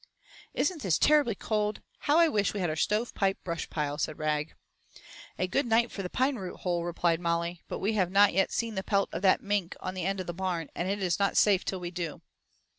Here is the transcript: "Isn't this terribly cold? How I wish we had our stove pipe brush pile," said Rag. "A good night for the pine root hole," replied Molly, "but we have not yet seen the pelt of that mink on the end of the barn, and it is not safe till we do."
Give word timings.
"Isn't 0.55 0.81
this 0.81 0.97
terribly 0.97 1.35
cold? 1.35 1.83
How 1.99 2.17
I 2.17 2.27
wish 2.27 2.55
we 2.55 2.59
had 2.59 2.71
our 2.71 2.75
stove 2.75 3.13
pipe 3.13 3.37
brush 3.43 3.69
pile," 3.69 3.99
said 3.99 4.17
Rag. 4.17 4.55
"A 5.37 5.45
good 5.45 5.67
night 5.67 5.91
for 5.91 6.01
the 6.01 6.09
pine 6.09 6.37
root 6.37 6.61
hole," 6.61 6.83
replied 6.83 7.19
Molly, 7.19 7.61
"but 7.67 7.77
we 7.77 7.93
have 7.93 8.09
not 8.09 8.33
yet 8.33 8.51
seen 8.51 8.73
the 8.73 8.81
pelt 8.83 9.09
of 9.13 9.21
that 9.21 9.43
mink 9.43 9.75
on 9.79 9.93
the 9.93 10.07
end 10.07 10.19
of 10.19 10.25
the 10.25 10.33
barn, 10.33 10.69
and 10.73 10.89
it 10.89 11.03
is 11.03 11.19
not 11.19 11.37
safe 11.37 11.63
till 11.63 11.79
we 11.79 11.91
do." 11.91 12.19